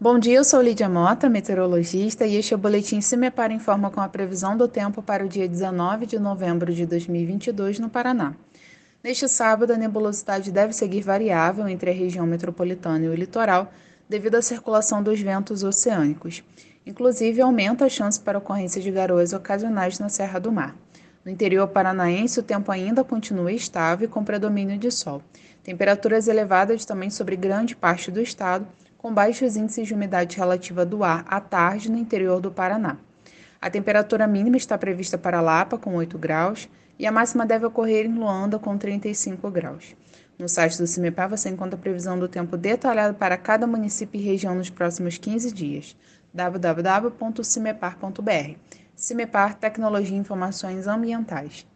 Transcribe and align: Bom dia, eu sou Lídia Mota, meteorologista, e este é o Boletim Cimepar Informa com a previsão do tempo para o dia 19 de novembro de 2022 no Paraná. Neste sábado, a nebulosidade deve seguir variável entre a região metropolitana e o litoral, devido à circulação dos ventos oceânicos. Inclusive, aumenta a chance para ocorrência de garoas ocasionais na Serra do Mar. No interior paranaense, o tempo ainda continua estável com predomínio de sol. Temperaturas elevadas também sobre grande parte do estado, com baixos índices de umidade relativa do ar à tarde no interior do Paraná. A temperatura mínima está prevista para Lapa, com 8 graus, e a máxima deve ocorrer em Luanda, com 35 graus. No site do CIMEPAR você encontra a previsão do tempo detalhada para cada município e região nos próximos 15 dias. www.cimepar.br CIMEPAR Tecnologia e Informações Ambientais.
Bom 0.00 0.16
dia, 0.16 0.36
eu 0.36 0.44
sou 0.44 0.62
Lídia 0.62 0.88
Mota, 0.88 1.28
meteorologista, 1.28 2.24
e 2.24 2.36
este 2.36 2.54
é 2.54 2.56
o 2.56 2.58
Boletim 2.58 3.00
Cimepar 3.00 3.50
Informa 3.50 3.90
com 3.90 4.00
a 4.00 4.08
previsão 4.08 4.56
do 4.56 4.68
tempo 4.68 5.02
para 5.02 5.24
o 5.24 5.28
dia 5.28 5.48
19 5.48 6.06
de 6.06 6.20
novembro 6.20 6.72
de 6.72 6.86
2022 6.86 7.80
no 7.80 7.90
Paraná. 7.90 8.32
Neste 9.02 9.26
sábado, 9.26 9.72
a 9.72 9.76
nebulosidade 9.76 10.52
deve 10.52 10.72
seguir 10.72 11.00
variável 11.00 11.66
entre 11.66 11.90
a 11.90 11.92
região 11.92 12.24
metropolitana 12.28 13.06
e 13.06 13.08
o 13.08 13.14
litoral, 13.14 13.72
devido 14.08 14.36
à 14.36 14.42
circulação 14.42 15.02
dos 15.02 15.20
ventos 15.20 15.64
oceânicos. 15.64 16.44
Inclusive, 16.86 17.40
aumenta 17.40 17.86
a 17.86 17.88
chance 17.88 18.20
para 18.20 18.38
ocorrência 18.38 18.80
de 18.80 18.92
garoas 18.92 19.32
ocasionais 19.32 19.98
na 19.98 20.08
Serra 20.08 20.38
do 20.38 20.52
Mar. 20.52 20.76
No 21.24 21.32
interior 21.32 21.66
paranaense, 21.66 22.38
o 22.38 22.44
tempo 22.44 22.70
ainda 22.70 23.02
continua 23.02 23.50
estável 23.50 24.08
com 24.08 24.22
predomínio 24.22 24.78
de 24.78 24.92
sol. 24.92 25.20
Temperaturas 25.64 26.28
elevadas 26.28 26.84
também 26.84 27.10
sobre 27.10 27.34
grande 27.34 27.74
parte 27.74 28.12
do 28.12 28.20
estado, 28.20 28.64
com 28.98 29.14
baixos 29.14 29.56
índices 29.56 29.86
de 29.86 29.94
umidade 29.94 30.36
relativa 30.36 30.84
do 30.84 31.02
ar 31.02 31.24
à 31.28 31.40
tarde 31.40 31.90
no 31.90 31.96
interior 31.96 32.40
do 32.40 32.50
Paraná. 32.50 32.98
A 33.60 33.70
temperatura 33.70 34.26
mínima 34.26 34.56
está 34.56 34.76
prevista 34.76 35.16
para 35.16 35.40
Lapa, 35.40 35.78
com 35.78 35.94
8 35.94 36.18
graus, 36.18 36.68
e 36.98 37.06
a 37.06 37.12
máxima 37.12 37.46
deve 37.46 37.64
ocorrer 37.64 38.06
em 38.06 38.14
Luanda, 38.14 38.58
com 38.58 38.76
35 38.76 39.50
graus. 39.50 39.94
No 40.38 40.48
site 40.48 40.78
do 40.78 40.86
CIMEPAR 40.86 41.28
você 41.28 41.48
encontra 41.48 41.76
a 41.76 41.80
previsão 41.80 42.18
do 42.18 42.28
tempo 42.28 42.56
detalhada 42.56 43.14
para 43.14 43.36
cada 43.36 43.66
município 43.66 44.20
e 44.20 44.24
região 44.24 44.54
nos 44.54 44.70
próximos 44.70 45.16
15 45.16 45.52
dias. 45.52 45.96
www.cimepar.br 46.34 48.58
CIMEPAR 48.94 49.54
Tecnologia 49.54 50.16
e 50.16 50.20
Informações 50.20 50.86
Ambientais. 50.86 51.66